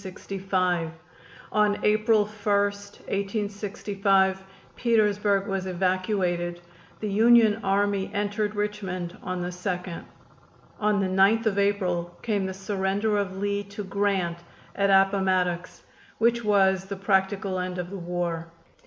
On 1.51 1.77
April 1.85 2.25
1, 2.25 2.29
1865, 2.65 4.43
Petersburg 4.75 5.45
was 5.45 5.67
evacuated, 5.67 6.59
the 6.99 7.07
Union 7.07 7.59
Army 7.63 8.09
entered 8.11 8.55
Richmond 8.55 9.15
on 9.21 9.41
the 9.41 9.49
2d. 9.49 10.03
On 10.79 10.99
the 11.01 11.05
9th 11.21 11.45
of 11.45 11.59
April 11.59 12.17
came 12.23 12.47
the 12.47 12.53
surrender 12.55 13.19
of 13.19 13.37
Lee 13.37 13.63
to 13.65 13.83
Grant 13.83 14.39
at 14.75 14.89
Appomattox, 14.89 15.83
which 16.17 16.43
was 16.43 16.85
the 16.85 16.95
practical 16.95 17.59
end 17.59 17.77
of 17.77 17.91
the 17.91 17.97
war. 17.99 18.47